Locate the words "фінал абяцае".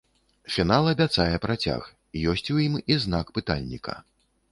0.53-1.35